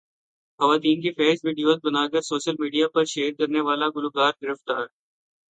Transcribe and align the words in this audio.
خواتین 0.59 0.97
کی 1.01 1.11
فحش 1.17 1.37
ویڈیوز 1.45 1.77
بناکر 1.83 2.21
سوشل 2.21 2.55
میڈیا 2.59 2.87
پرشیئر 2.95 3.31
کرنے 3.39 3.61
والا 3.61 3.87
گلوکار 3.95 4.31
گرفتار 4.41 4.85